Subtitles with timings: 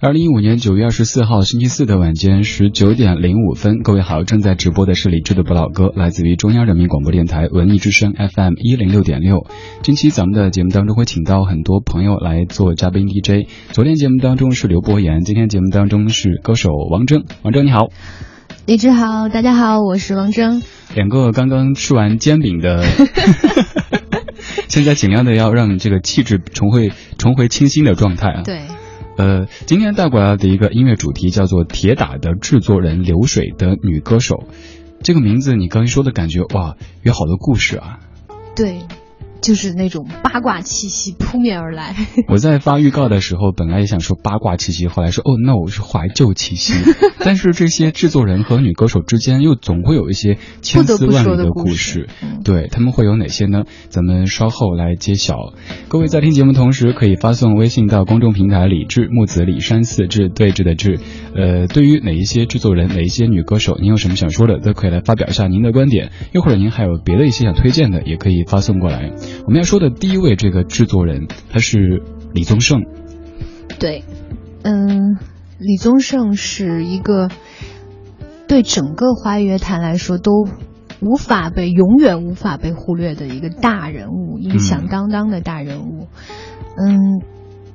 [0.00, 9.48] 二零一五年九月二十四号星期四的晚间十九点零五分，各位好，正在直播的是李志的不老歌，来自于中央人民广播电台文艺之声 FM 一零六点六。
[9.82, 17.24] 近期咱们的节目当中会请到很多朋友来做嘉宾 DJ，昨天节目当中是刘博言，今天节目当中是歌手王铮。
[17.42, 17.88] 王铮你好，
[18.66, 20.62] 李志好，大家好，我是王铮。
[20.94, 22.84] 两个刚刚吃完煎饼的
[24.68, 28.42] 现在尽量的要让这个气质重回重回清新的状态啊。
[28.44, 28.60] 对。
[29.18, 34.36] 呃，今天带过来的一个音乐主题叫做《铁打的制作人流水的女歌手》，
[35.02, 37.98] 这个名字你刚一说的感觉哇，有好多故事啊。
[38.54, 38.78] 对。
[39.40, 41.94] 就是那种八卦气息扑面而来。
[42.28, 46.74] 我在发预告的时候，本来也想说八卦气息，后来说哦，no，是怀旧气息。
[47.20, 52.08] 但是这些制作人和女歌手之间又总会有一些千丝万缕的故事。
[52.44, 53.64] 对他们会有哪些呢？
[53.88, 55.36] 咱们稍后来揭晓。
[55.88, 60.98] 各位在听节目同时，可以发送微信到公众平台“李志木子李山寺志对峙的志”。
[61.36, 66.10] 呃，对于哪一些制作人、哪一些女歌手，您有什么想说的，都可以来发表一下您的观点。
[66.32, 69.12] 又或者您还有别的一些想推荐的，也可以发送过来。
[69.44, 72.02] 我们要说的第一位这个制作人，他是
[72.34, 72.82] 李宗盛。
[73.78, 74.04] 对，
[74.62, 75.16] 嗯，
[75.58, 77.28] 李宗盛是一个
[78.46, 80.46] 对整个华语乐坛来说都
[81.00, 86.08] 无法被、永远无法被忽略的一个大人物，一个响当当的大人物。
[86.76, 87.22] 嗯，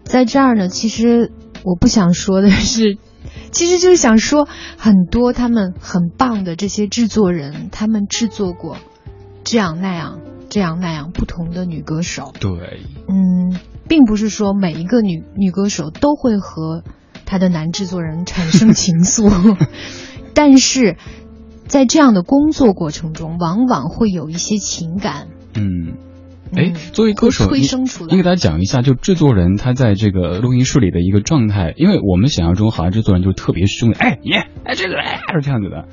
[0.04, 1.32] 在这儿呢，其实
[1.64, 2.98] 我不想说的是，
[3.52, 8.78] 其实就是想说很多他们很棒的这些制作人，他们制作过
[9.44, 10.20] 这样那样。
[10.54, 13.58] 这样那样不同的女歌手，对，嗯，
[13.90, 16.84] 并不是说每一个女女歌手都会和
[17.26, 19.58] 她的男制作人产生情愫，
[20.36, 20.96] 但是
[21.66, 25.30] 在这样的工作过程中，往往会有一些情感。
[25.56, 25.98] 嗯，
[26.56, 34.34] 哎，作为歌手，催生出来，你给大家讲一下，就制作人他在这个录音室里的一个状态，因为我们想象中好像制作人就特别凶，哎，你，
[34.66, 35.88] 哎，这个，哎，是这样子的。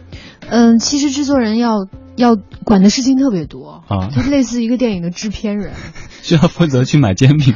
[0.51, 1.89] 嗯，其实制作人要。
[2.21, 5.73] 要管的事情特别多啊，就类似一个电影的制片人，
[6.23, 7.55] 需要负责去买煎饼，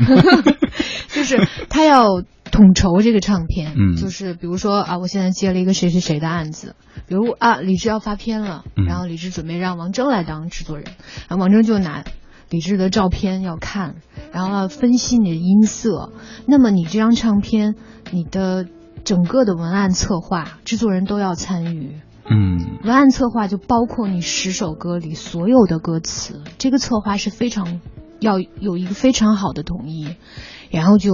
[1.09, 6.75] 就是他要统筹这个唱片，嗯，就是比如说啊，我现在接了一个谁谁谁的案子，
[7.07, 10.87] 比如啊，李志要发片了，然后李志准备让王铮来当制作人，
[11.29, 12.05] 然后王铮就拿
[12.51, 13.97] 李志的照片要看，
[14.33, 16.13] 然后要分析你的音色，
[16.47, 17.75] 那么你这张唱片，
[18.11, 18.67] 你的
[19.05, 21.97] 整个的文案策划，制作人都要参与。
[22.27, 27.81] 嗯，文案策划就包括你十首歌里所有的歌词，这个策划是非常
[28.21, 30.17] 要有一个非常好的统一，
[30.71, 31.11] 然后就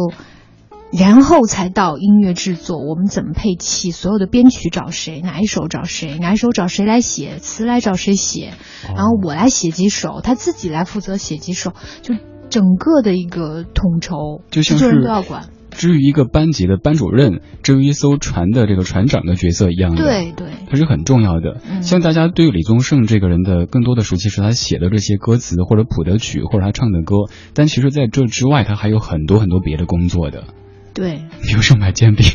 [0.93, 8.53] 然后才到音乐制作，我们怎么配器，所有的编曲找谁，哪一首找谁，哪一首找谁来写词来找谁写，
[8.89, 12.17] 然后我来写几首，他自己来负责写几首，就
[12.49, 15.51] 整个的一个统筹，就像是都要管。
[15.71, 21.61] 至于一个班级的班主任，至于一艘船的这个船长的角色一样的，对对，它是很重要的。
[21.83, 27.15] 像大家对李宗盛这个人的更多的熟悉是他写的这些歌词或者谱的曲或者他唱的歌，
[27.55, 30.45] 但其实在这之外，他还有很多很多别的工作的。
[30.93, 32.27] 对，比如说买煎饼，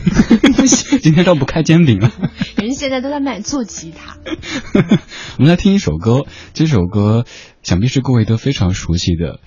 [1.02, 2.12] 今天倒不开煎饼了。
[2.56, 4.17] 人现在都在卖做吉他。
[5.38, 6.23] 我们来听一首歌，
[6.53, 7.25] 这首歌
[7.63, 9.40] 想必是各位都非常熟悉的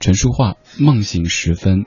[0.00, 1.80] 陈淑桦《梦醒时分》，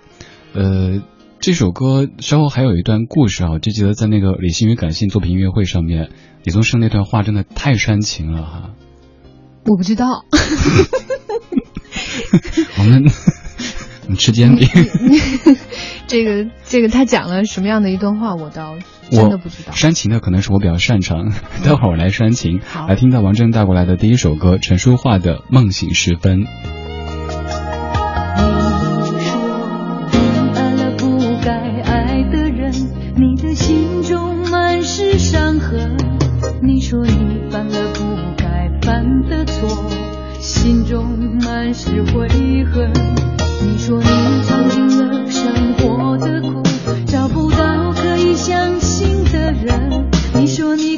[0.54, 1.02] 呃。
[1.48, 6.10] 这首歌稍后还有一段故事啊，就记得在那个理性与感性作品音乐会上面，
[6.44, 8.72] 李宗盛那段话真的太煽情了哈。
[9.64, 10.26] 我不知道。
[12.80, 13.06] 我们
[14.10, 14.68] 你吃煎饼。
[16.08, 18.76] 这个这个他讲了什么样的一段话，我倒
[19.10, 19.72] 真的不知道。
[19.72, 21.32] 煽情的可能是我比较擅长，
[21.64, 22.60] 待会儿我来煽情。
[22.60, 26.42] 好，来听到王铮带过来的第一首歌，陈淑桦的《梦醒时分》。
[36.78, 38.04] 你说你犯了不
[38.38, 39.90] 该犯的错，
[40.40, 41.08] 心中
[41.44, 42.28] 满是悔
[42.66, 42.94] 恨。
[43.64, 44.08] 你说你
[44.44, 46.62] 尝尽了生活的苦，
[47.08, 50.08] 找不到可以相信的人。
[50.36, 50.96] 你说你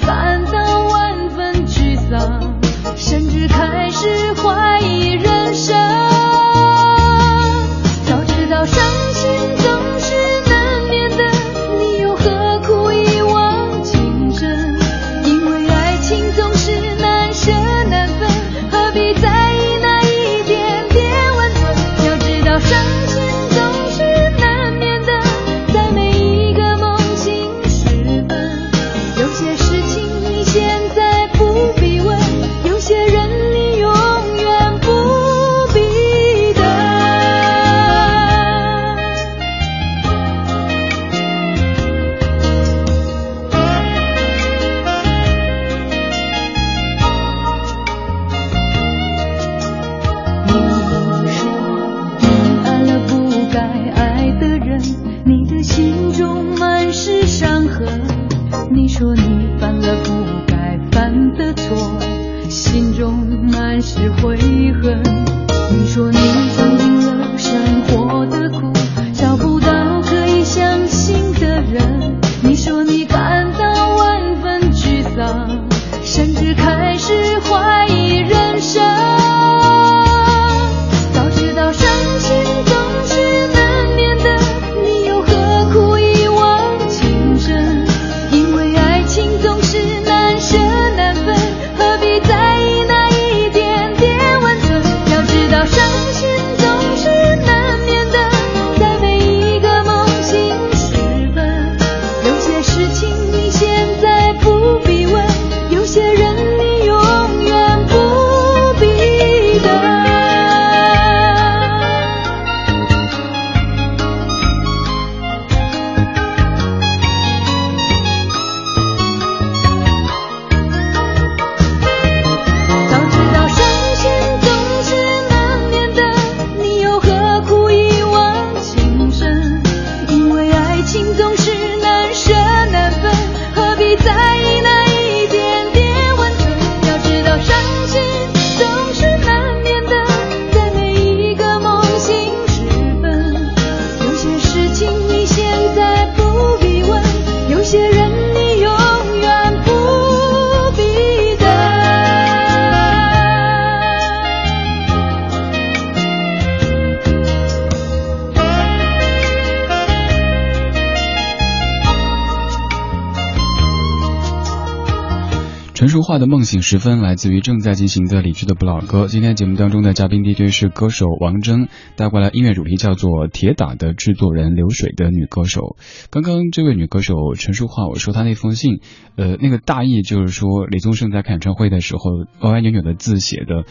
[165.80, 169.08] 陈淑桦的梦醒时分来自于正在进行的理智的不老歌。
[169.08, 175.62] 今天节目当中的嘉宾 DJ 是歌手王铮，带过来音乐主题叫做《铁打的制作人流水的女歌手》。
[176.10, 178.82] 刚刚这位女歌手陈淑桦，我说她那封信，
[179.16, 182.02] 呃，那个大意就是说李宗盛在开演唱会的时候
[182.42, 183.64] 歪歪扭扭的字写的，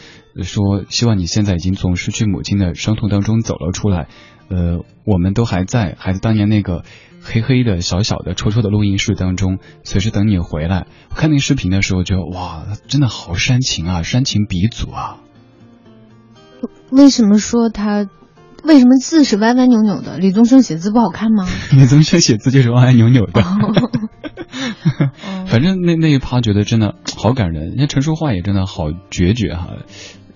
[0.43, 4.07] 说希望你现在已经从失去母亲的伤痛当中走了出来，
[4.47, 6.81] 呃，我们都还在，还是当年那个。
[7.21, 10.87] 黑黑的小小的抽抽的录音室当中，随时等你回来。
[11.09, 15.17] 我看那个视频的时候，觉得哇，真的好煽情啊，煽情鼻祖啊。
[16.91, 18.07] 为什么说他？
[18.61, 20.17] 为什么字是歪歪扭扭的？
[20.17, 21.47] 李宗盛写字不好看吗？
[21.71, 23.41] 李宗盛写字就是歪歪扭扭的。
[25.47, 29.69] 反正那那一趴觉得真的好感人，人家陈淑桦也真的好决绝哈。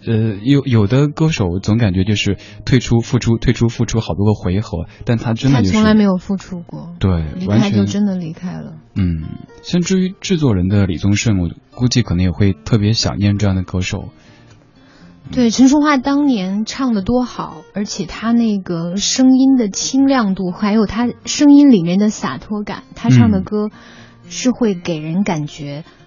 [0.05, 8.73] 呃，有有的歌手总感觉就是退出、复出、退出、复出好多个回合，但他真的他从来没有复出过，对，离开就真的离开了。
[8.95, 9.23] 嗯，
[9.61, 14.09] 像至于制作人的李宗盛，我估计可能也会特别想念这样的歌手。
[15.31, 23.69] 对，陈淑桦当年唱的多好，而且她那个声音的清亮度，还有她声音里面的洒脱感，她唱的歌
[24.27, 25.86] 是会给人感觉。
[25.88, 26.02] 嗯，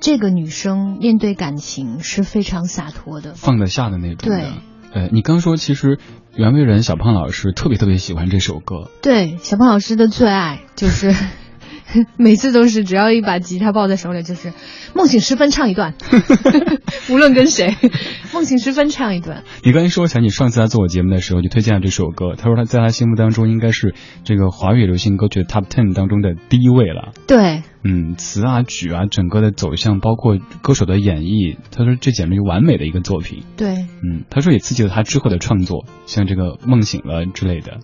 [0.00, 4.28] 这个女生面对感情是非常洒脱的，放得下的那种。
[4.30, 4.50] 对，
[4.92, 5.98] 呃，你刚说其实
[6.34, 8.90] 袁惟仁小胖老师特别特别喜欢这首歌。
[9.02, 11.14] 对，小胖老师的最爱就是。
[12.18, 14.52] 每次都是只要一把吉他抱在手里，就是
[14.92, 15.94] 梦醒时分唱一段，
[17.08, 17.76] 无论跟谁，
[18.34, 19.44] 梦醒时分唱一段。
[19.62, 27.12] 你刚才说，想你上次他做我节目的时候就推荐了这首歌，他说他在他心目当中应该是这个华语流行歌曲 Top Ten 当中的第一位了。
[27.28, 33.44] 对，嗯，词啊曲啊，整个的走向，包括歌手的演绎，他说这简直就完美的一个作品。
[33.56, 37.78] 对，嗯，他说也刺激了他之后的创作，像这个梦醒了之类的。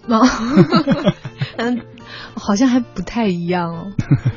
[1.57, 1.81] 嗯。
[2.35, 3.93] 好像还不太一样哦。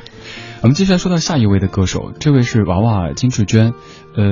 [0.62, 3.72] 我们接下来说到下一位的歌手，这位是娃娃金志娟，
[4.14, 4.24] 呃，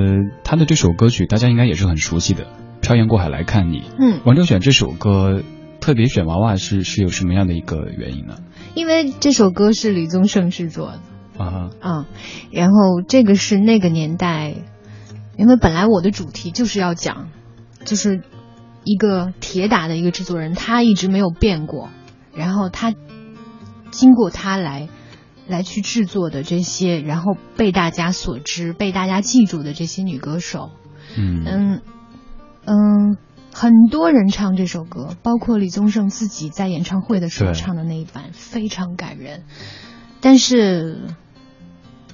[0.43, 2.45] 她的这首歌曲大家应该也是很熟悉的，
[2.81, 3.79] 《漂洋过海来看你》。
[3.99, 5.41] 嗯，王铮选这首歌，
[5.79, 8.37] 特别选娃娃是是有什么样的一个原因呢？
[8.75, 10.99] 因为这首歌是李宗盛制作的
[11.37, 12.05] 啊啊，
[12.51, 14.55] 然后这个是那个年代，
[15.37, 17.29] 因为本来我的主题就是要讲，
[17.85, 18.23] 就是
[18.83, 21.89] 一个铁打的一个制作人，他一直没有变过，
[22.33, 22.93] 然后他。
[23.91, 24.89] 经过他来，
[25.47, 30.71] 来去制作的这些，然后被大家所知、被大家记住的这些女歌手，
[31.17, 31.81] 嗯嗯
[32.65, 33.17] 嗯，
[33.53, 39.43] 很多人唱这首歌，包括李宗盛自己在演唱会的时候唱的那一版，非常感人。
[40.19, 41.07] 但是，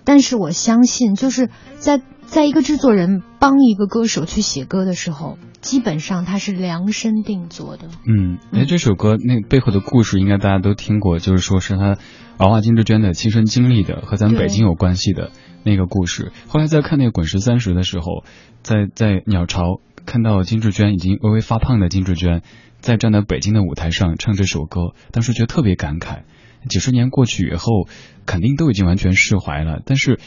[0.04, 5.38] 但是我相信，就是在在一个制作人帮一个歌手去写歌的时候。
[5.62, 7.84] 基本上他是量身定做的。
[8.08, 12.00] 嗯，哎，这首歌那背后的故事应该大家都听过，就是说是他
[12.38, 15.30] 娃娃金志娟的亲身经历的，和咱们北京有关系的
[15.64, 16.32] 那个故事。
[16.48, 18.24] 后来在看那个《滚石三十》的时候，
[18.64, 22.42] 在在鸟巢看到金志娟已经微微发胖的金志娟，
[22.80, 26.22] 在站在北京的舞台上唱这首歌，当时觉得特别感慨。
[26.70, 27.88] 几十年过去以后，
[28.26, 30.20] 肯定都已经完全释怀了，但是。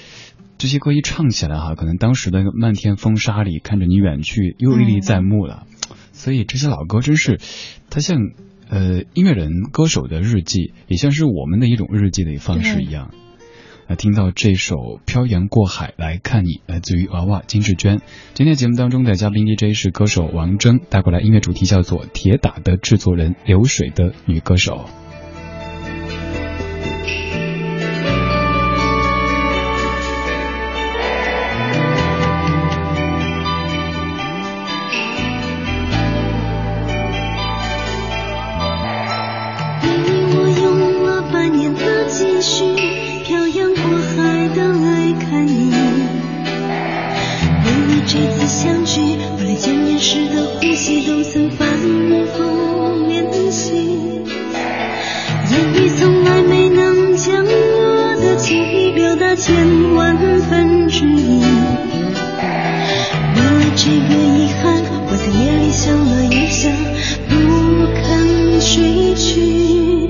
[0.56, 5.66] 这些歌一唱起来哈，可能当时的漫天风沙里看着你远去，又历历在目了。
[6.14, 7.40] 所以这些老歌真是，
[7.90, 8.18] 它像
[8.70, 13.10] 呃音乐人歌手的日记，也像是我们的一种日记的方式一样。
[13.88, 18.00] 那听到这首《漂洋过海来看你》，来自于娃娃金志娟。
[18.34, 24.88] 今天节目当中的嘉宾 DJ 是歌手王铮，带过来音乐主题叫做《铁打的制作人》，流水的女歌手。
[59.46, 60.16] 千万
[60.48, 61.42] 分之一。
[63.34, 66.72] 为了这个遗憾我在夜里想了又想
[67.28, 67.34] 不
[67.92, 70.08] 肯睡去。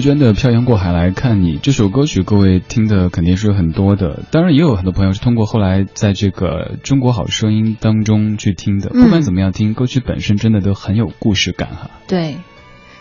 [0.00, 8.88] 志娟的《漂洋过海来看你》这首歌曲，各位听的肯定是很多的，当然也有很多朋友是通过后来在这个《中国好声音》当中去听的。
[8.88, 11.90] 不管怎么样，听歌曲本身真的都很有故事感哈。
[12.08, 12.38] 对，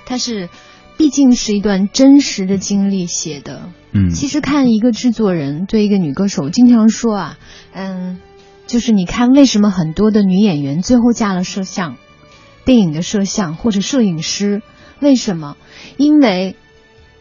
[0.06, 0.50] 它是，
[0.98, 3.70] 毕竟是一段真实的经历写的。
[3.94, 7.38] 嗯，其实看一个制作人对一个女歌手，经常说啊，
[7.72, 8.20] 嗯，
[8.68, 11.96] 就是你看为什么很多的女演员最后嫁了摄像，
[12.65, 14.62] 电影的摄像或者摄影师。
[15.00, 15.56] 为什么？
[15.96, 16.58] 因为，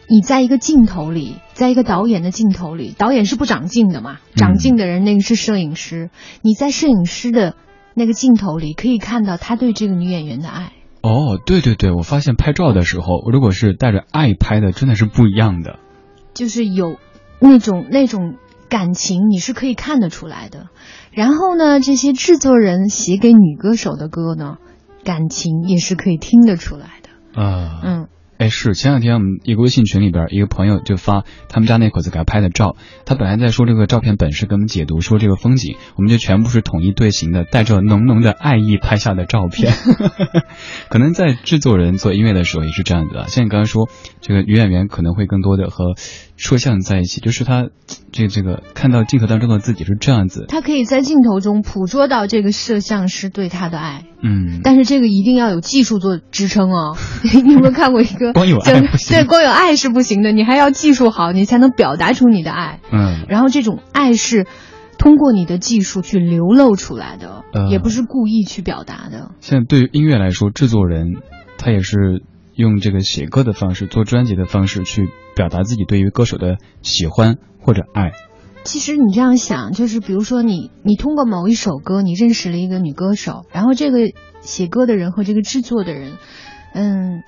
[0.09, 4.17] 你在一个镜头里，在一个导演的镜头里，导演是不长镜的嘛？
[4.35, 6.09] 长镜的人那个是摄影师。
[6.41, 7.53] 你在摄影师的
[7.93, 10.73] 那个镜头里，可以看到他对这个女演员的爱。
[11.01, 15.79] 哦，对对对，我发现拍照的时候，如果是带着爱拍的，真的是不一样的。
[16.33, 16.97] 就是有
[17.39, 18.35] 那种那种
[18.67, 20.69] 感情，你是可以看得出来的。
[21.11, 24.57] 然后呢，这些制作人写给女歌手的歌呢，
[25.03, 27.41] 感情也是可以听得出来的。
[27.41, 28.07] 啊，嗯，
[28.39, 39.73] 哎，是前两天我们一个微信群里边，一个朋友就发他们家那口子给他拍的照，他本来在说这个照片本身，给我们解读说这个风景，我们就全部是统一队形的，带着浓浓的爱意拍下的照片。
[40.89, 43.89] 可能在制作人做音乐的时候也是这样子啊，像你刚刚说，
[44.21, 45.95] 这个女演员可能会更多的和。
[46.39, 47.67] 摄像在一起，就是他，
[48.13, 50.45] 这 这个看到镜头当中的自己是这样子。
[50.47, 56.95] 他可以在镜头中捕捉到这个摄像师对他的爱，嗯，但是这个一定要有技术做支撑哦。
[57.43, 59.17] 你有没有看过一个 光有爱不行？
[59.17, 62.79] 对，光有爱是不行的，你还要技术好，你才能表达出你的爱。
[62.89, 64.47] 嗯，然后这种爱是
[64.97, 69.31] 通过你的技术去流露出来的，也不是故意去表达的。
[69.41, 71.17] 现在对于音乐来说，制作人
[71.57, 72.23] 他也是。
[72.59, 78.11] 用这个写歌的方式，做专辑的方式去表达自己对于歌手的喜欢或者爱。
[78.65, 86.17] 其实你这样想，就是比如说你，你通过某一首歌，你认识了一个女歌手，然后这个写歌的人和这个制作的人，
[86.73, 87.23] 嗯，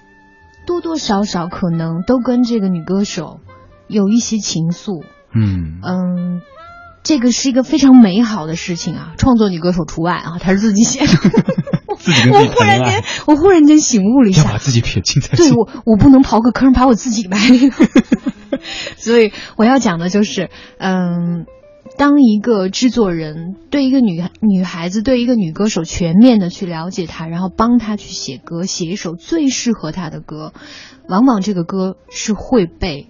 [0.67, 3.39] 多多少少可能都跟这个女歌手
[3.87, 5.05] 有一些情愫。
[5.33, 6.41] 嗯嗯，
[7.03, 11.07] 这个是一个非常美好的事情啊，创作女歌手除外啊，她是自己写的。
[11.97, 15.37] 自己我忽然间，我忽然间醒悟了一下，要把自己撇清才。
[15.37, 17.37] 对我，我不能刨个坑把我自己埋。
[18.97, 21.45] 所以我要讲的就是，嗯，
[21.97, 30.53] 当一个制作人对一个女女孩子，对一个女歌手全面的去了解她，然后帮她去写歌，写一首最适合她的歌，
[31.07, 33.09] 往往这个歌是会被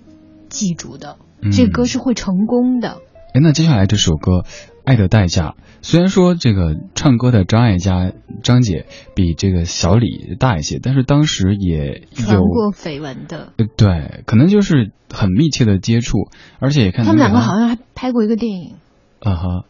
[0.50, 1.18] 记住的，
[1.54, 2.98] 这个歌是会成功的。
[3.34, 4.44] 哎，那接下来这首歌。
[4.84, 13.54] 爱的代价，虽然说这个唱歌的张艾嘉张姐比这个小李大一些，但是当时也有过绯闻的。
[13.58, 18.74] 呃，对，可能就是很密切的接触，而且也看他们两个好像还拍过一个电影。
[19.20, 19.66] 啊哈，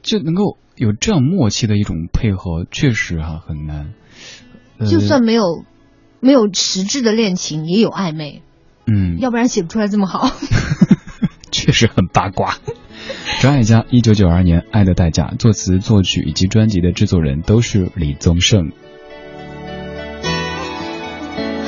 [0.00, 3.92] 就能够有这样默契的一种配合，确实哈很难。
[4.88, 5.62] 就算没有
[6.20, 8.42] 没有实质的恋情，也有暧昧。
[8.86, 10.30] 嗯，要不然写不出来这么好。
[11.52, 12.56] 确实很八卦。
[13.40, 18.72] 张艾嘉，一九九二年《爱的代价》，作词、作曲以及专辑的制作人都是李宗盛。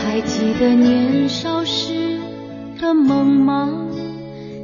[0.03, 2.19] 还记得年少时
[2.81, 3.69] 的梦吗？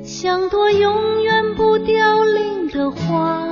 [0.04, 3.46] 像朵永远不凋零的花，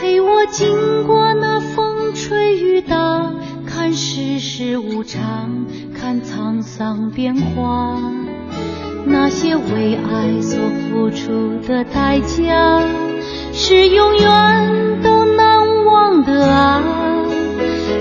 [0.00, 3.32] 陪我经过那风吹雨打，
[3.66, 8.00] 看世事无常，看沧桑变化。
[9.08, 10.58] 那些为爱所
[10.90, 12.82] 付出的代价，
[13.52, 16.82] 是永远都难忘的啊！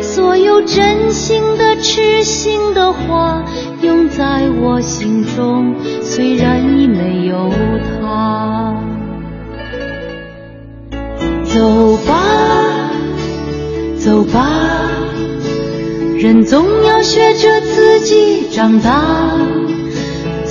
[0.02, 3.44] 所有真心的、痴心的话，
[3.82, 7.52] 永在我心中，虽然已没有
[8.02, 8.76] 他。
[11.44, 12.90] 走吧，
[13.98, 14.90] 走吧，
[16.18, 19.65] 人总要学着自己长大。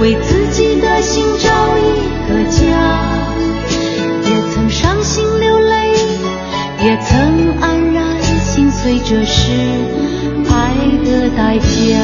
[0.00, 1.82] 为自己的心找一
[2.26, 3.28] 个家。
[4.24, 5.92] 也曾伤心流泪，
[6.82, 9.52] 也曾黯然心碎，这是
[10.48, 11.98] 爱的代价。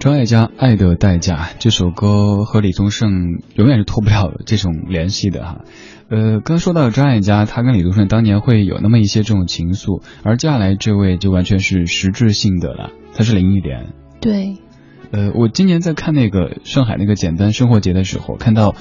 [0.00, 3.10] 张艾嘉《爱的代价》这首歌和李宗盛
[3.54, 5.58] 永远是脱不了这种联系的哈。
[6.08, 13.92] 呃，刚说到张艾嘉，他跟李宗盛当年会有那么一些这种情愫，而接下来这位就完全是实质性的了，他是林忆莲。
[14.20, 14.56] 对。
[15.10, 18.74] 呃，我今年在看那个上海那个简单生活节的时候，看到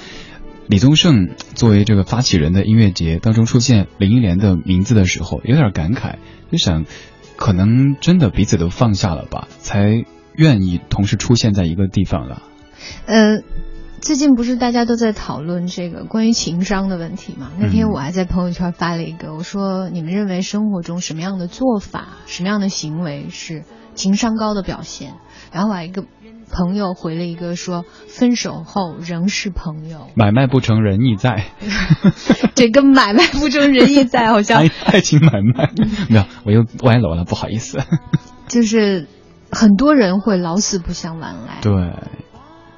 [0.68, 6.15] 李宗盛作为这个发起人的音乐节当中出现林忆莲的名字的时候，有点感慨，
[6.52, 6.86] 就想，
[7.36, 10.06] 可能真的彼此都放下了吧，才。
[10.36, 12.44] 愿意同时出现在一个地方了。
[13.08, 13.42] 呃，
[14.00, 17.52] 最近不是大家都在讨论这个关于情商的问题吗？
[17.60, 23.65] 那天我还在朋友圈发了一个，我说你们认为生活中什么样的做法、什么样的行为是
[24.00, 25.14] 情商高的表现？
[25.52, 26.06] 然后我一个
[26.52, 31.46] 朋友回了一个说：分手后仍是朋友，买卖不成仁义在。
[32.56, 35.72] 这个买卖不成仁义在，好像 爱情买卖。
[36.10, 37.80] 没有，我又歪楼了，不好意思。
[38.48, 39.08] 就是。
[39.52, 41.74] 很多人会老死不相往来，对，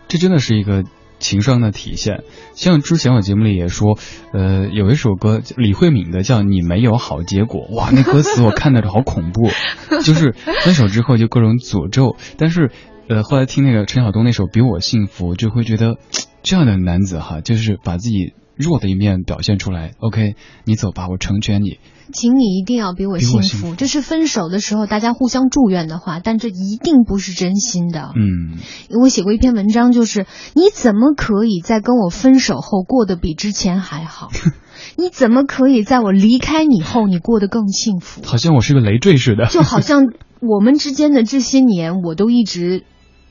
[0.08, 0.86] 这真的是一个
[1.22, 2.24] 情商的体现。
[2.54, 3.98] 像之前我节目里也说，
[4.34, 9.50] 呃，有一首歌李慧敏的叫《你没有好结果》，哇，那歌词我看着好恐怖，
[10.04, 12.18] 就是分手之后就各种诅咒。
[12.38, 12.72] 但是，
[13.08, 15.98] 呃，后来听那个陈晓东那首《比我幸福》，就会觉得
[16.44, 19.91] 这样的男子哈，就是把自己弱的一面表现出来。
[20.00, 21.80] OK，你走吧，我成全你。
[22.13, 28.12] 请你一定要比我幸福，这是分手的时候大家互相祝愿的话，但这一定不是真心的。
[28.17, 28.60] 嗯，
[29.02, 34.30] 我写过一篇文章，就是你怎么可以在跟我分手后过得比之前还好？
[34.97, 38.21] 你怎么可以在我离开你后你过得更幸福？
[38.26, 40.08] 好像我是个累赘似的，就好像
[40.41, 42.84] 我们之间的这些年，我都一直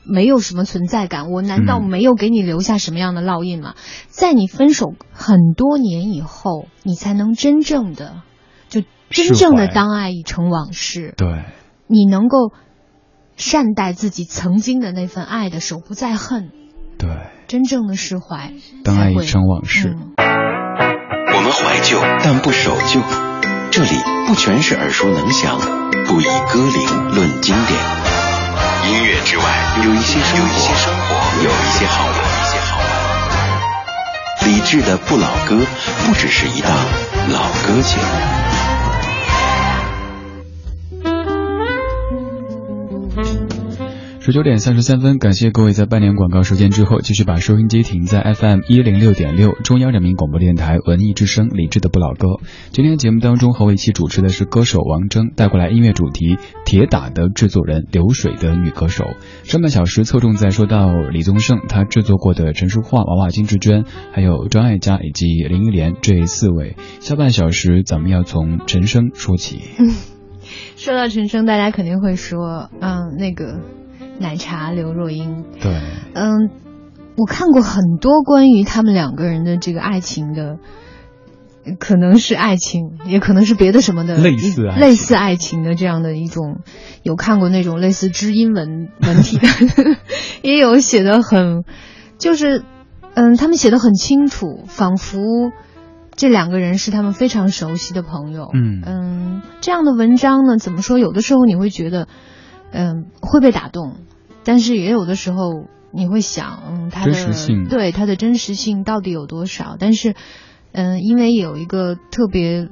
[0.03, 1.31] 没有什么存在感。
[1.31, 3.75] 我难道没有给你留下什么样的烙印吗？
[4.07, 8.21] 在你分手很多年以后，你才能真正的。
[8.69, 11.43] 就真正的当爱已成往事，对，
[11.87, 12.53] 你能够
[13.35, 16.49] 善待自己曾经的那份爱的手不再恨，
[16.97, 17.09] 对，
[17.47, 18.53] 真正的释怀，
[18.85, 19.97] 当爱已成往事。
[20.17, 23.01] 我们怀旧，但不守旧。
[23.71, 23.89] 这里
[24.27, 25.59] 不全是耳熟能详，
[26.07, 28.00] 不以歌龄论经典。
[29.83, 32.15] 有一些生活，有一些生活，有一些好玩。
[34.45, 35.57] 理智的不老歌，
[36.05, 36.71] 不只是一档
[37.29, 38.50] 老歌节目。
[44.31, 52.39] 九点三十三分，感谢各位在半年广告时间之后，继续把收音机停在 FM 一零六点六，中央人民广播电台文艺之声，理智的不老歌。
[52.71, 59.03] 今天节目当中和我一起主持的是歌手王铮，带过来音乐主题《铁打的制作人流水的女歌手》。
[59.49, 66.75] 上半小时侧重在说到李宗盛他制作过的陈淑桦、娃娃、金志娟，还有张艾嘉以及林忆莲这四位。
[66.99, 69.61] 下半小时咱们要从陈升说起。
[70.77, 73.59] 说到陈升，大家肯定会说，嗯，那个。
[74.21, 75.81] 奶茶刘若英，对，
[76.13, 76.49] 嗯，
[77.17, 80.57] 我看过很多关于他们两个人的这个爱情的，
[81.79, 86.59] 可能是爱情，也可能是别的什么的类似类似爱情的这样的一种，
[87.03, 89.47] 有看过那种类似知音文文体的，
[90.41, 91.63] 也有写的很，
[92.17, 92.63] 就是
[93.13, 95.51] 嗯，他们写的很清楚，仿佛
[96.15, 100.97] 这两个人是他们非常熟悉的朋友，嗯嗯，这样的文章呢，怎么说？
[100.97, 102.07] 有的时候你会觉得，
[102.71, 103.97] 嗯，会被打动。
[104.43, 107.13] 但是也有的时候你会想，嗯，它的
[107.69, 109.75] 对它的真实性到底有多少？
[109.79, 110.15] 但是，
[110.71, 112.69] 嗯，因为有一个特别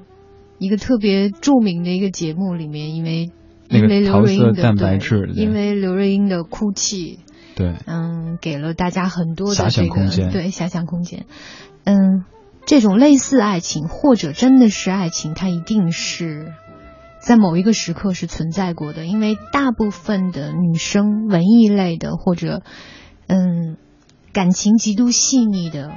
[0.58, 3.30] 一个特别著名的一个节目里面，因为
[3.70, 5.00] 因为刘若英的对，
[5.34, 7.20] 因为刘若英的哭泣，
[7.56, 11.26] 对，嗯，给了大家很多的这个对遐想空间。
[11.84, 12.26] 嗯，
[12.66, 16.54] 这种类似爱情或者真的是爱情，它一定是
[17.30, 19.06] 在某一个时刻是存在过的。
[19.06, 22.64] 因为大部分的女生，文艺类的或者
[23.28, 23.78] 嗯
[24.34, 25.92] 感情极度细腻的、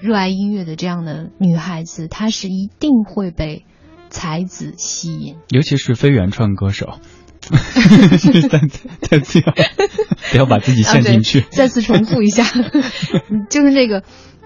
[0.00, 3.64] 热爱音乐的这样的女孩子，她是一定会被
[4.10, 6.98] 才子吸引，尤其是非原创歌手。
[7.38, 8.58] 再
[9.00, 9.52] 再次要
[10.32, 11.42] 不要把自己陷进去？
[11.52, 12.42] 再次重复一下，
[13.48, 14.02] 就是那个，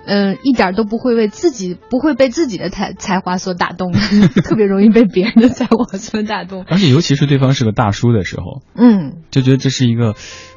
[0.09, 3.92] 嗯，一点都不会为自己不会被自己的才才华所打动，
[4.42, 6.64] 特别容易被别人的才华所打动。
[6.66, 10.14] 而且尤其是对方是个大叔的时候，嗯，就觉得这是一个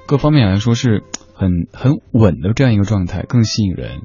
[0.08, 4.02] 各方面来说是很很稳的这样一个状态，更吸引人，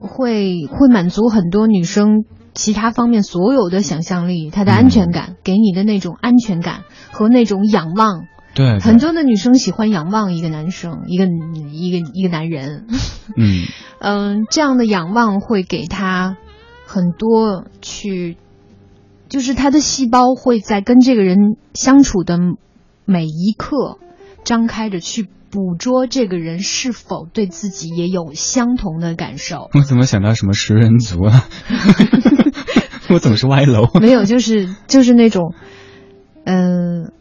[0.00, 2.24] 会会满足很多女生。
[2.56, 12.86] 其他方面所有的想象力，她的安全感给你的那种安全感和那种仰望，对，很多的女生喜欢仰望一个男生，一个一个一个男人，
[13.36, 13.64] 嗯
[14.00, 16.36] 嗯，这样的仰望会给他
[16.86, 18.36] 很多去，
[19.28, 22.38] 就是他的细胞会在跟这个人相处的
[23.04, 23.98] 每一刻
[24.44, 25.28] 张开着去。
[25.54, 29.70] 捕捉这个人是否对自己也有相同的感受？
[29.72, 31.46] 我怎么想到什么食人族啊？
[33.08, 33.88] 我总是歪楼。
[34.00, 35.54] 没有，就是就是那种，
[36.44, 37.12] 嗯，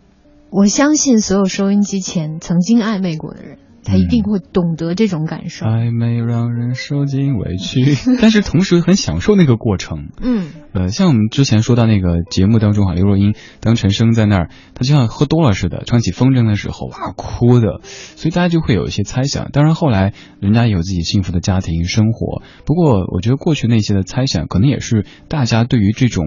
[0.55, 3.57] 我相信所有收音机前曾经暧昧过的人。
[3.85, 5.65] 他一定会懂得这种感受。
[5.65, 7.83] 暧昧让人受尽委屈，
[8.21, 10.07] 但是同时很享受那个过程。
[10.21, 19.49] 嗯，呃，像我们之前说到那个节目当中啊，刘若英当陈升在那儿，他就像喝多了似的，唱起《风筝》的时候哇哭的，所以大家就会有一些猜想。
[19.51, 26.23] 当然后来人家有自己幸福的家庭生活，不过我觉得过去那些的猜想，可能也是大家对于这种，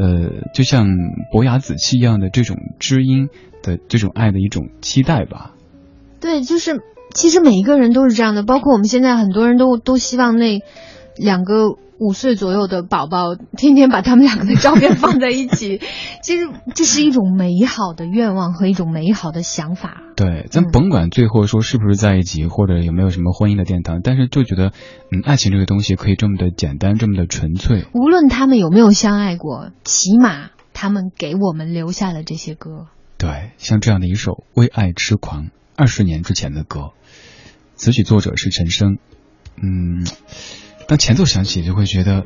[0.00, 0.86] 呃，就像
[1.30, 3.28] 伯牙子期一样的这种知音
[3.62, 5.52] 的这种爱的一种期待吧。
[6.20, 6.80] 对，就是
[7.14, 10.60] 其实每一个人都是这样的，包括我们现在很多人都都希望那
[11.18, 15.80] 两个五岁左右的宝宝天天把他们两个的照片放在一起，
[16.24, 20.00] 其实这是一种美好的愿望和一种美好的想法。
[20.16, 24.72] 对，咱甭管最后说是不是在一起，或者有没有什么婚姻的殿堂，但是就觉得，
[25.12, 27.84] 嗯，爱情这个东西可以这么的简单，这么的纯粹。
[27.92, 32.86] 无论他们有没有相爱过，起码他们给我们留下了这些歌。
[33.18, 35.44] 对，像这样的一首《为爱痴狂》。
[35.76, 36.92] 二十年之前的歌，
[37.74, 38.98] 词曲作者是陈升。
[39.62, 40.06] 嗯，
[40.90, 42.24] 当前奏响起，就会觉得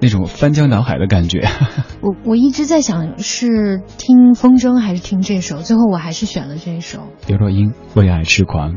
[0.00, 1.46] 那种翻江倒海的感觉。
[2.00, 7.00] 我我一直在想是听风筝还是听这首，最后我还是选了这首。
[7.26, 8.72] 刘若英《为爱痴狂》。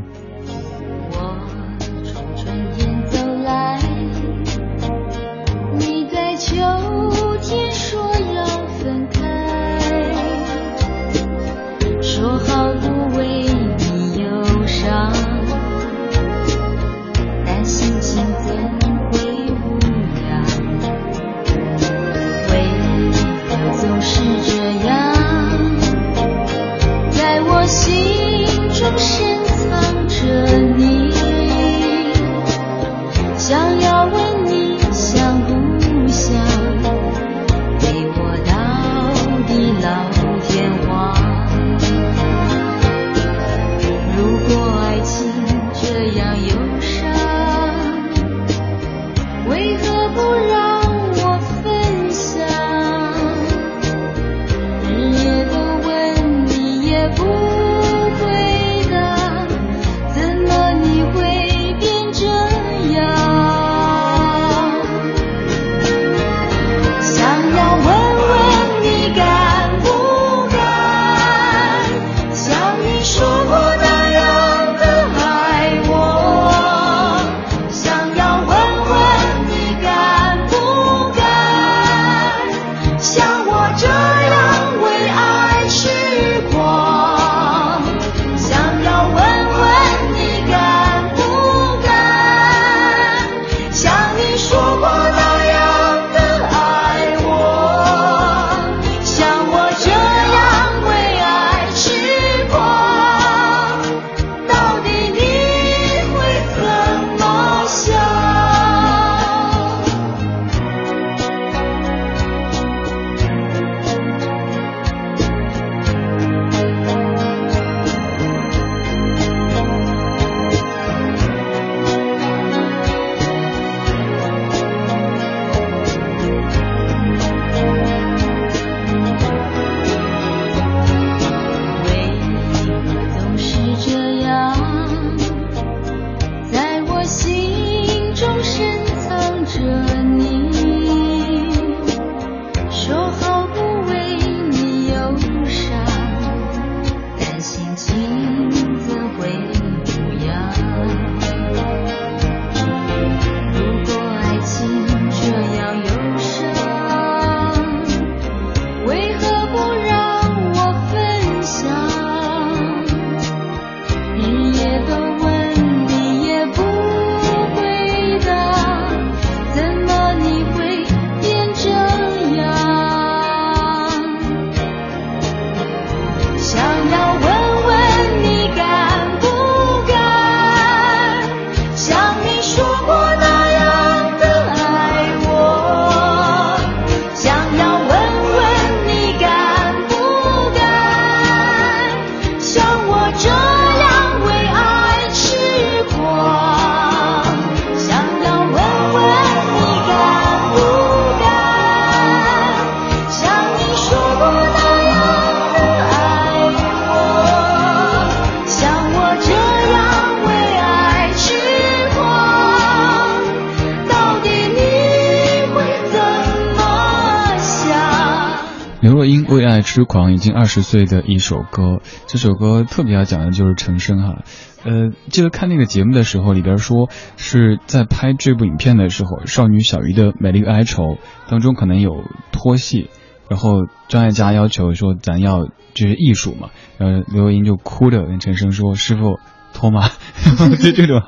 [219.54, 224.24] 爱痴狂已经二十岁的一首歌，这首歌特别要讲的就是陈升哈。
[224.64, 232.90] 呃，记得看那个节目的时候，里边说是在拍这部影片的时候，少女小鱼的美丽哀愁当中可能有脱戏，
[233.30, 239.20] 然后张艾嘉要求说咱要就是艺术嘛，然后刘若英就哭着跟陈升说：“师傅
[239.52, 239.88] 脱吗？”
[240.60, 241.00] 就这种，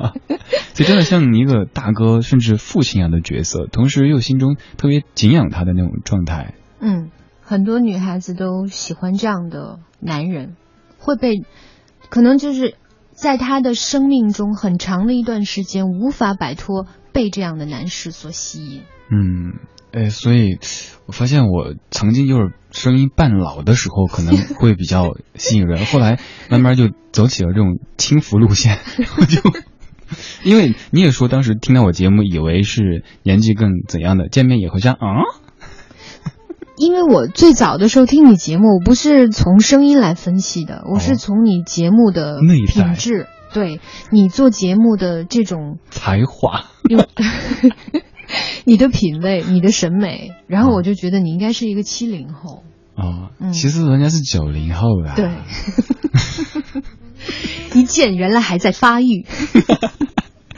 [0.72, 6.54] 就真的像一个大哥甚至父亲一样的角色，同时又心中特别敬仰他的那种状态。
[6.80, 7.10] 嗯。
[7.48, 10.56] 很多女孩子都喜欢这样的男人，
[10.98, 11.44] 会被
[12.10, 12.74] 可能就是
[13.12, 18.82] 在她的生命中很长的一段时间无法摆脱被这样的男士所吸引。
[19.12, 19.54] 嗯，
[19.92, 20.58] 哎，所以
[21.06, 26.18] 我发现我曾经就是声音半老的时候可能会比较吸引人，后来
[26.50, 28.76] 慢慢就走起了这种轻浮路线。
[29.20, 29.40] 我就
[30.42, 35.45] 因为你也说当时听到我节目以为是年纪更怎样的，见面也会像啊。
[36.76, 46.66] 因为我最早的时候听你节目，我不是从声音来分析的，我是从你节目的品质，对你做节目的这种才华，
[48.64, 52.62] 你的品味，你的审美，然后我就觉得你应该是一个七零后。
[52.94, 55.30] 哦，其实人家是九零后的，对，
[57.80, 59.26] 一见原来还在发育。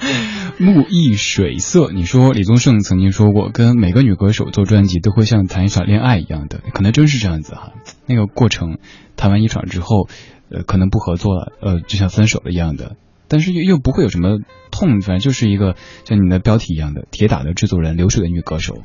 [0.59, 7.73] 木易水色，你说李宗盛曾经说过，跟每个女歌手做专辑都会像谈一场恋爱一样的，可能真是这样子哈。
[8.07, 8.79] 那个过程，
[9.17, 10.09] 谈完一场之后，
[10.51, 12.97] 呃，可能不合作了，呃，就像分手了一样的，
[13.29, 14.39] 但是又又不会有什么
[14.71, 18.79] 痛，反正就是一个像你的标题一样的铁打的制作人，流水的女歌手。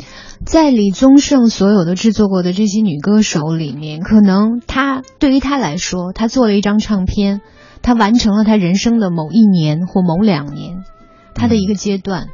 [0.45, 7.41] 在李宗盛所有的制作过的这些女歌手里面，可能他对于他来说，他做了一张唱片，
[7.82, 10.84] 他完成了他人生的某一年或某两年。
[11.35, 12.27] 他的一个阶段，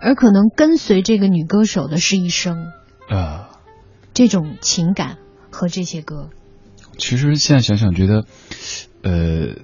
[0.00, 2.66] 而可能跟随这个女歌手的是一生
[3.08, 3.50] 啊，
[4.14, 5.18] 这种情感
[5.50, 6.30] 和这些歌。
[6.98, 8.26] 其实现在想想，觉得，
[9.02, 9.62] 呃，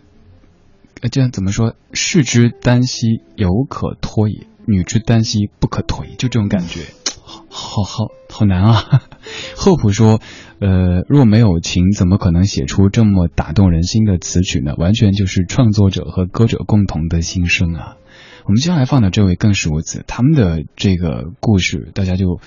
[1.10, 1.74] 这样怎么说？
[1.92, 6.12] 士之耽兮，犹可脱也；女之耽兮，不可脱也。
[6.12, 6.86] 就这种感觉，
[7.22, 9.02] 好好好好难啊！
[9.54, 10.20] 厚朴说，
[10.60, 14.72] 呃，若没有情，怎么可能写出这么打动人心的词曲呢？
[14.78, 17.97] 完全就是创作者和歌者共同的心声啊！
[18.48, 22.40] 我们接下来放的这位更是如此，他们的这个故事大家就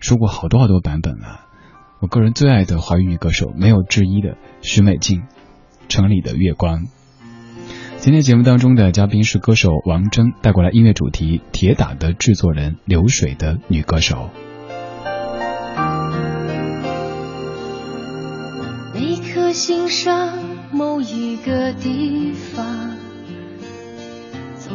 [0.00, 1.46] 说过好多好多版本了。
[2.00, 5.20] 我个人最爱的华语女歌手，没有之一的许美静，
[5.88, 6.86] 《城里的月光》。
[7.98, 14.30] 今天节目当中的嘉宾是歌手王铮，带过来音乐主题《铁打的制作人》，流水的女歌手。
[18.92, 20.36] 每颗心上
[20.72, 23.03] 某一个地方？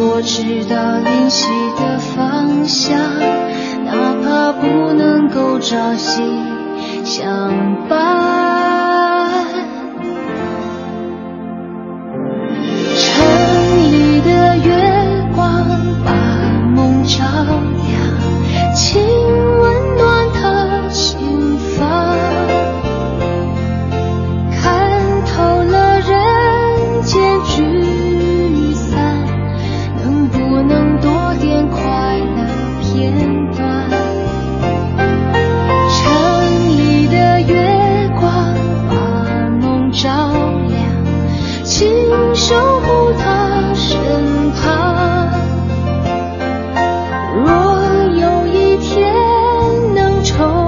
[0.00, 2.96] 我知道灵犀的方向，
[3.84, 6.22] 哪怕不能够朝夕
[7.04, 7.52] 相
[7.88, 7.98] 伴。
[12.94, 13.02] 城
[13.76, 15.66] 里的月光
[16.04, 16.12] 把
[16.76, 18.76] 梦照亮，
[42.48, 45.28] 守护他身旁。
[47.44, 47.46] 若
[48.16, 49.14] 有一天
[49.94, 50.66] 能重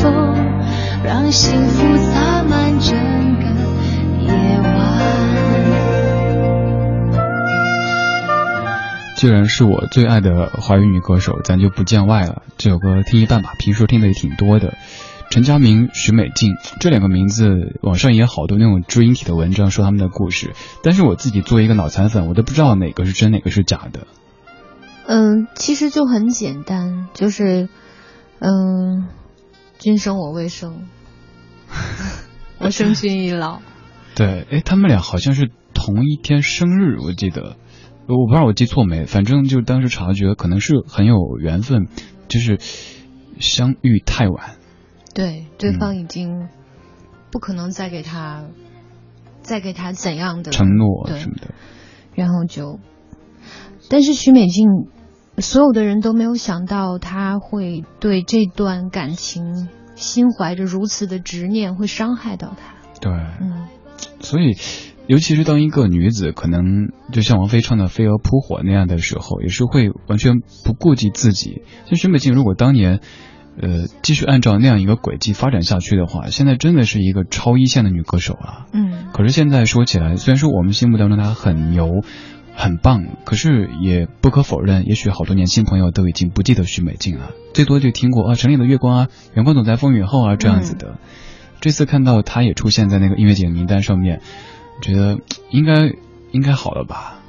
[0.00, 0.34] 逢，
[1.04, 2.96] 让幸福洒满整
[3.36, 3.44] 个
[4.22, 4.72] 夜晚
[9.14, 12.40] 既然是我最爱的华语女歌手，咱就不见外了。
[12.56, 14.72] 这首歌听一半吧，平时听的也挺多的。
[15.32, 20.52] 陈佳明、许美静这两个名字，网上也好多那种追音体的文章说他们的故事。
[20.82, 24.06] 但是我自己作为一个脑残粉，我都不知道哪个是真，哪个是假的。
[25.06, 27.70] 嗯，其实就很简单，就是，
[28.40, 29.08] 嗯，
[29.78, 30.82] 君生我未生，
[32.60, 33.60] 我生君已老。
[34.14, 37.56] 对，哎，他们俩好像是同一天生日，我记得。
[38.06, 41.88] 我不知道我记错没，反正就当时察觉可能是很有缘分，
[42.28, 42.58] 就是
[43.40, 44.56] 相遇太晚，
[45.14, 46.48] 对，对方已经
[47.30, 48.44] 不可能再给他
[49.42, 51.54] 再给他怎样的承诺什么的，
[52.14, 52.78] 然后就，
[53.88, 54.66] 但是徐美静。
[55.38, 62.74] 所有的人都没有想到他会对这段感情心怀着如此的执念，会伤害到他。
[63.00, 63.10] 对，
[63.40, 63.66] 嗯，
[64.20, 64.58] 所以，
[65.06, 71.62] 尤其是当一个女子可能就像王菲唱的《飞蛾扑火》那样的时候，也是会完全不顾及自己。
[71.86, 73.00] 像徐美静，如果当年，
[73.60, 78.66] 呃，继续按照那样一个轨迹发展下去的话，现在真的是一个超一线的女歌手啊。
[78.72, 79.08] 嗯。
[79.12, 82.02] 可是现在说起来，虽然说我们心目当中她很牛。
[82.54, 90.98] 很棒，可是也不可否认，也许好多年轻朋友都已经不记得许美静了，最多就听过啊《城里的月光》啊《阳光总在风雨后》啊这样子的。
[91.62, 94.20] 这次看到她也出现在那个音乐节名单上面，
[94.82, 95.18] 觉得
[95.50, 95.92] 应该
[96.32, 97.20] 应该好了吧？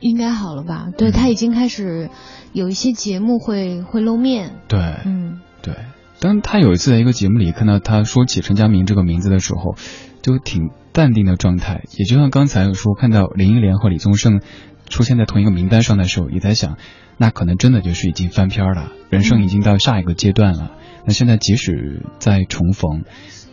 [0.00, 0.88] 应该好了吧？
[0.98, 2.10] 对她已经开始
[2.52, 4.56] 有一些节目会会露面。
[4.66, 5.38] 对，嗯，
[5.72, 5.84] 对。
[6.20, 9.76] 当他有一次在一个节目里看到他说起陈佳明这个名字的时候，
[10.22, 10.70] 就挺。
[10.90, 14.40] 淡定的状态，也就像刚才说看到林忆莲和李宗盛
[14.88, 16.76] 出现在同一个名单上的时候，也在想，
[17.18, 20.72] 那可能真的就是已经翻篇了，人生已经到下一个阶段了。
[21.06, 23.04] 那现在即使再重逢，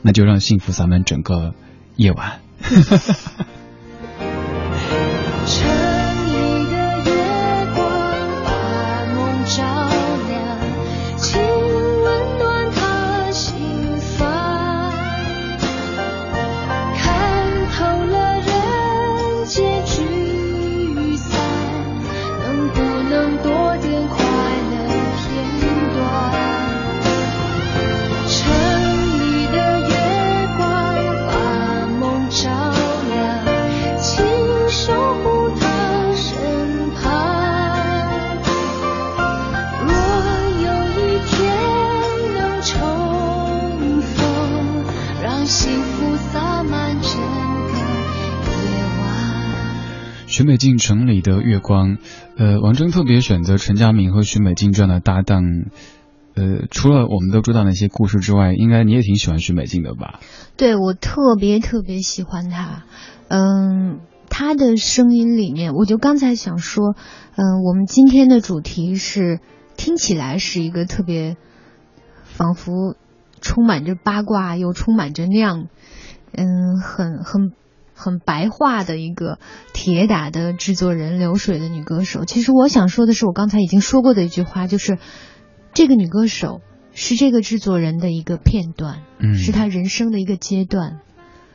[0.02, 1.54] 那就让幸福洒满整个
[1.98, 2.40] 夜晚。
[50.28, 51.98] 徐美静城里的月光，
[52.36, 55.44] 呃，王铮特别选择陈佳明和徐美静这样的搭档，
[56.34, 60.20] 呃，除了我们都知道那些故事之外，应该你也挺喜欢徐美静的吧？
[60.58, 62.84] 对，我特别特别喜欢她，
[63.28, 66.96] 嗯，她的声音里面，我就刚才想说，
[67.36, 69.40] 嗯，我们今天的主题是
[69.78, 71.38] 听起来是一个特别，
[72.24, 72.96] 仿佛
[73.46, 75.68] 充满着八卦又充满着那样，
[76.34, 77.54] 嗯，很很。
[77.98, 79.40] 很白话的一个
[79.72, 82.26] 铁打的制作人，流水的女歌手。
[82.26, 84.98] 其实我想说的是，我刚才已经说过的一句话，就是
[85.74, 86.60] 这个女歌手
[86.94, 91.00] 是这个制作人的一个片段，嗯，是他人生的一个阶段，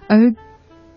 [0.08, 0.34] 而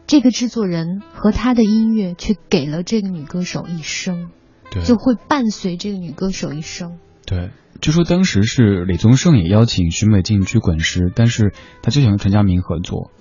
[0.07, 4.29] 这个制作人和他的音乐却给了这个女歌手一生，
[4.71, 6.99] 对，就会伴随这个女歌手一生。
[7.33, 7.49] 对，
[7.81, 13.11] 据说当时是李宗盛也邀请徐美静去滚石，但是他就想跟陈佳明合作。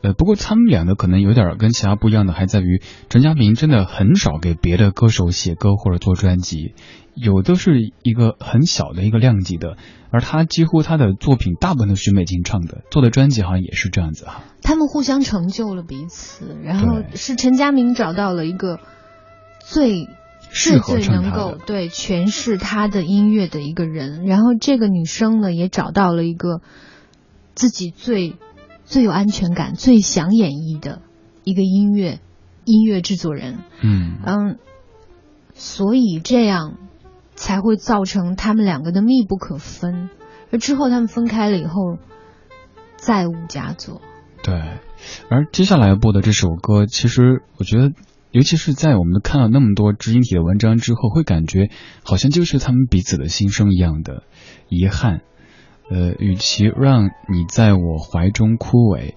[0.00, 6.72] 呃，不过他们两个可能有点跟其他不一样的，还在于陈佳明真的很少给别的歌手写歌或者做专辑，
[7.14, 9.76] 有的是一个很小的一个量级的，
[10.12, 14.44] 而他几乎他的作品大部分都是徐美静唱的，做的专辑好像也是这样子哈。
[14.62, 18.78] 他们互相成就了彼此，然后是陈佳明找到了一个
[19.58, 20.06] 最
[20.50, 26.60] 最最能够对诠释他的音乐的一个人，然后这个女生呢也找到了一个
[27.54, 28.36] 自己最。
[28.90, 31.02] 最有安全感、最想演绎的
[31.44, 32.20] 一个音乐
[32.64, 34.58] 音乐制作人，嗯嗯，
[35.52, 36.78] 所以这样
[37.34, 40.08] 才会造成他们两个的密不可分。
[40.50, 41.98] 而之后他们分开了以后，
[42.96, 44.00] 再无佳作。
[44.42, 44.54] 对，
[45.28, 47.92] 而接下来播的这首歌，其实我觉得，
[48.30, 51.70] 尤其是在我们看了那么多知音体的文章之后，会感觉
[52.04, 54.22] 好像就是他们彼此的心声一样的
[54.68, 55.22] 遗憾。
[55.90, 59.14] 呃，与其让你在我怀中枯萎，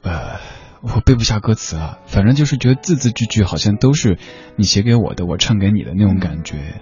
[0.00, 0.40] 呃，
[0.80, 1.98] 我背不下歌词了。
[2.06, 4.16] 反正就是觉得字字句句好像都是
[4.56, 6.80] 你写给我的，我唱给你的那种感觉。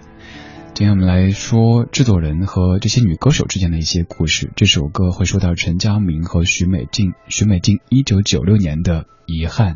[0.73, 4.53] 今天我们来说制作人和这些女歌手之间的一些故事。
[4.55, 9.75] 这首歌会说到陈佳明和徐美静，徐美静一九九六年的遗憾。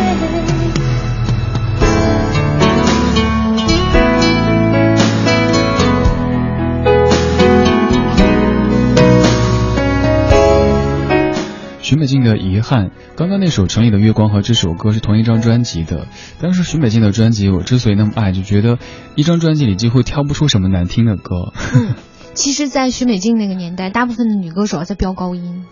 [11.91, 16.07] 徐美静的遗憾，刚刚那首《城里的月光》和这首歌是同一张专辑的。
[16.39, 18.79] 当时许美静的专辑，我之所以那么爱，就觉得
[19.17, 21.51] 一张专辑里几乎挑不出什么难听的歌。
[21.75, 21.95] 嗯，
[22.33, 25.65] 其实，在许美静那个年代，大部分的女歌手在飙高音，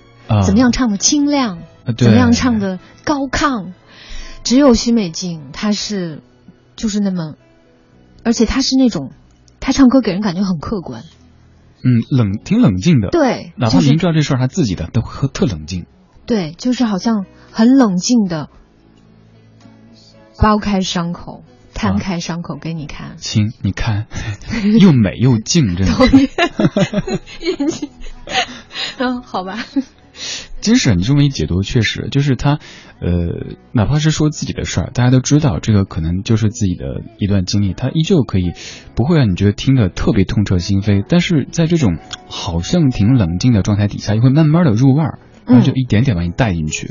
[0.45, 1.59] 怎么样唱的清亮，
[1.97, 3.71] 怎么样唱的高亢，
[4.43, 6.21] 只有许美静，她是
[6.75, 7.35] 就是那么，
[8.25, 9.13] 而且她是那种，
[9.61, 11.03] 她唱歌给人感觉很客观，
[11.81, 15.85] 嗯，冷挺冷静的，对，哪怕明知道这事儿她自己的，都特冷静。
[16.29, 18.49] 对，就是好像很冷静的
[20.37, 23.17] 剥开伤口，摊开伤口给你看。
[23.17, 24.05] 亲，你看，
[24.79, 25.93] 又美又静，真的。
[28.99, 29.57] 嗯，好吧。
[30.61, 32.59] 真是你这么一解读，确实就是他，
[32.99, 38.51] 呃，哪怕是说自己的事儿，大家都知道这个可能就是自己的一段经历，他依旧可以
[38.93, 45.17] 不会让你觉得听得特别痛彻心扉，但是在这种好像挺冷静的状态底下，又会慢慢的入味儿。
[45.49, 46.89] 然后就一点点把你带进去。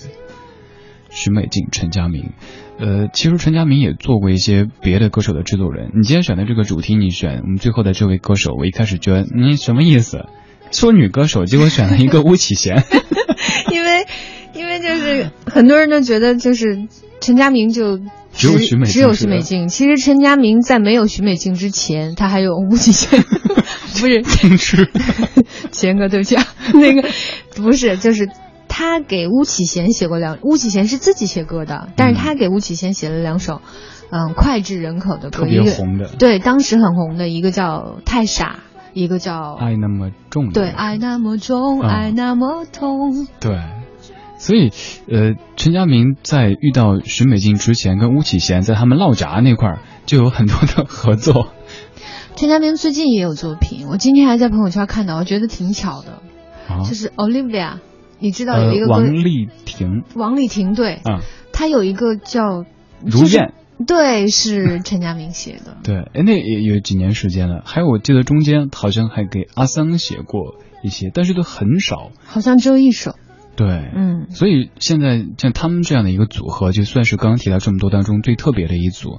[1.11, 2.33] 许美静、陈佳明，
[2.79, 5.91] 呃，其实陈佳明也做过一些别的歌手的制作人。
[5.95, 10.27] 你今天选的这个主题，你选我们最后的这位歌手，我一开始觉得你什么意思？
[10.71, 12.85] 说女歌手，结果选了一个巫启贤。
[13.73, 14.07] 因为，
[14.53, 16.87] 因为就是很多人都觉得就是
[17.23, 17.99] 陈佳明就
[18.35, 19.69] 只有徐美只有徐美静。
[19.69, 23.25] 其实陈佳明在没有徐美静之前，他还有巫启贤。
[23.99, 24.07] 不
[24.59, 24.91] 是，
[25.73, 27.09] 贤哥对不起啊，那个
[27.57, 28.29] 不是就是。
[28.69, 33.61] 他给巫启贤写过两，巫启贤是自己写歌的，但是他给巫启贤写了两首，
[34.11, 38.61] 嗯，脍炙人口的歌，特别红的，对，当时很红的一个叫《太傻》，
[38.93, 43.59] 一个叫《爱那么重》，对，爱那么重，爱那么痛，对，
[44.39, 44.71] 所以，
[45.11, 51.49] 呃，陈佳明在遇到许美静之前，跟巫启贤在他们烙闸那块儿就有很多的合作。
[52.37, 56.23] 陈佳明最近也有作品，我今天还在朋友圈看到，我觉得挺巧的，
[56.85, 57.79] 就是 Olivia。
[58.19, 61.21] 你知道有一个王丽婷，王丽婷对，啊，
[61.53, 62.64] 她有一个叫
[63.05, 63.53] 如燕，
[63.87, 67.62] 对，是陈佳明写的， 对，哎，那也有几年时间了。
[67.64, 73.14] 还有我记得中间好像还给阿桑写过一些，但是都很少，好像只有一首。
[73.57, 79.19] 对，嗯，所以现在像他们这样的一个组合，就算是刚刚提到这么多当中最特别的一组。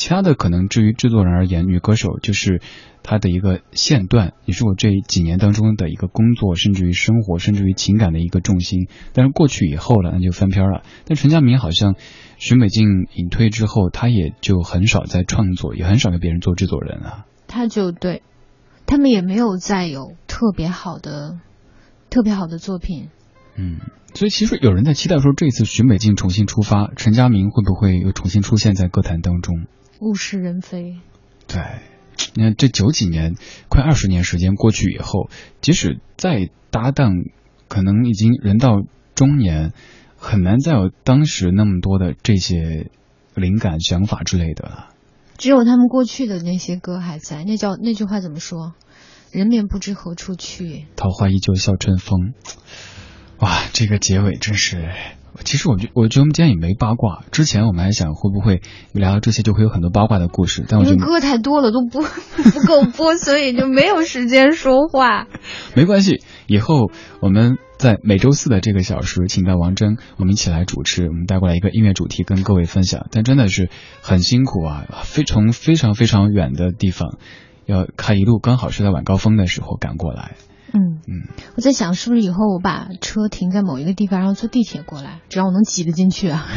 [0.00, 2.62] 其他的可能，至于制作人而言，女歌手就是
[3.02, 8.88] 她的一个线段，也是我这几年当中的一个工作，甚至于生活，甚至于情感的一个重心。
[9.12, 10.84] 但是过去以后了，那就翻篇了。
[11.04, 11.96] 但陈佳明好像
[12.38, 17.26] 许美静隐退之后，他也就很少在创作，也很少给别人做制作人啊。
[17.46, 18.22] 他就对，
[18.86, 21.40] 他们也没有再有特别好的、
[22.08, 23.10] 特别好的作品。
[23.54, 23.76] 嗯，
[24.14, 29.66] 所以其实有人在期待说，这次许美静重新出发，陈佳明会不会又重新出现在歌坛当中？
[30.00, 30.96] 物是人非，
[31.46, 31.62] 对，
[32.34, 33.34] 你看这九几年，
[33.68, 35.30] 快二十年时间过去以后，
[35.60, 37.12] 即使再搭档，
[37.68, 38.82] 可能已经人到
[39.14, 39.72] 中年，
[40.16, 42.90] 很难再有当时那么多的这些
[43.34, 44.88] 灵感、想法之类的了。
[45.36, 47.44] 只有他们过去的那些歌还在。
[47.44, 48.74] 那叫那句话怎么说？
[49.30, 52.34] 人面不知何处去，桃花依旧笑春风。
[53.38, 54.90] 哇，这个结尾真是。
[55.44, 57.24] 其实我觉，我觉得我们今天也没八卦。
[57.30, 58.60] 之前我们还想会不会
[58.92, 62.00] 聊到这些就会有很多八卦的故事，但我觉得歌太多了都不
[62.50, 65.26] 不够播，所以就没有时间说话。
[65.74, 73.06] 没关系，以后我们在每周四的这个小时，请到王铮，我们一起来主持，我们带过来一个音乐主题跟各位分享。
[73.10, 73.70] 但真的是
[74.02, 77.18] 很辛苦啊，非从非常非常远的地方，
[77.66, 80.36] 要开一路，刚好是在晚高峰的时候赶过来。
[80.72, 86.46] 嗯嗯，我在想是不是以后我把车停在某一个地方，然后坐地铁过来，只要我能挤得进去啊。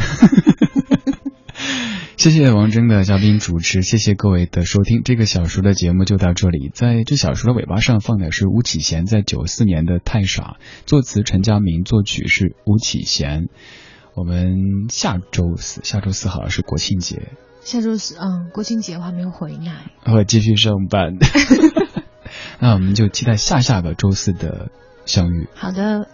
[2.16, 5.02] 谢谢王铮的嘉宾主持，谢谢各位的收听。
[5.04, 10.56] 这个小时的节目就到这里，在这小时的尾巴上放的是吴启贤在九四年的《太傻》，
[10.86, 13.48] 作词陈佳明，作曲是吴启贤。
[14.14, 17.32] 我们下周四，下周四好像是国庆节。
[17.62, 21.18] 下周四，嗯，国庆节我还没有回来， 我继续上班。
[22.58, 24.70] 那我们就期待下下个周四的
[25.06, 25.48] 相遇。
[25.54, 26.08] 好的，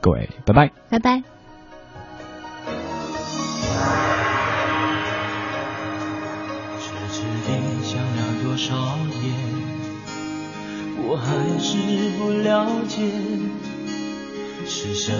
[0.00, 1.22] 各位，拜拜，拜拜。
[6.78, 7.48] 痴痴地
[7.82, 8.74] 想了多少
[9.22, 9.32] 夜，
[11.06, 11.78] 我还是
[12.18, 13.02] 不了解。
[14.66, 15.16] 是什么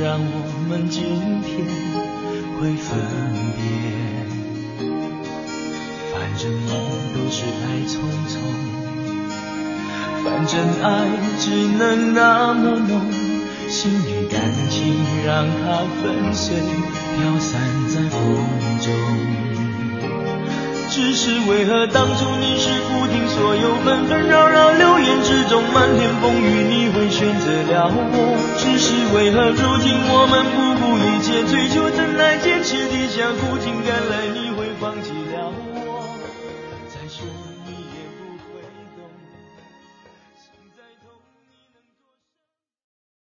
[0.00, 0.24] 让我
[0.68, 1.02] 们今
[1.42, 1.66] 天
[2.58, 2.88] 会分
[3.56, 3.60] 别？
[6.12, 6.70] 反正梦
[7.12, 8.38] 都是太匆匆，
[10.24, 11.06] 反正爱
[11.40, 13.00] 只能那么浓，
[13.68, 14.94] 心与感情
[15.26, 18.20] 让它粉碎，飘散在风
[18.80, 18.92] 中。
[20.88, 28.36] 只是为何当初你是不听所有纷纷扰扰流言之中漫天风雨，你会选择了我？
[28.58, 35.21] 只是为何如今我们不顾一切追求真爱，坚持理想苦尽甘来，你会放弃？